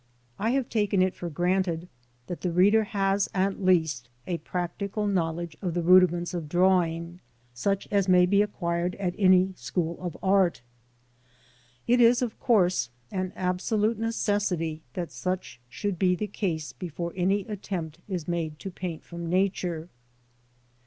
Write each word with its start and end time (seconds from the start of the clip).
I 0.39 0.49
have 0.53 0.67
taken 0.67 1.03
it 1.03 1.13
for 1.13 1.29
granted 1.29 1.87
that 2.25 2.41
the 2.41 2.51
reader 2.51 2.85
has, 2.85 3.29
at 3.35 3.63
least, 3.63 4.09
a 4.25 4.39
practical 4.39 5.05
knowledge 5.05 5.55
of 5.61 5.75
the 5.75 5.83
rudiments 5.83 6.33
of 6.33 6.49
drawing, 6.49 7.19
such 7.53 7.87
as 7.91 8.09
may 8.09 8.25
be 8.25 8.41
acquired 8.41 8.95
at 8.95 9.13
any 9.19 9.53
school 9.55 10.01
of 10.01 10.17
art. 10.23 10.63
It 11.85 12.01
is, 12.01 12.23
of 12.23 12.39
course, 12.39 12.89
an 13.11 13.31
absolute 13.35 13.99
necessity 13.99 14.81
that 14.95 15.11
such 15.11 15.61
should 15.69 15.99
be 15.99 16.15
the 16.15 16.25
case 16.25 16.73
before 16.73 17.13
any 17.15 17.41
attempt 17.45 17.99
is 18.07 18.27
made 18.27 18.57
to 18.57 18.71
paint 18.71 19.03
from 19.03 19.29
Nature. 19.29 19.87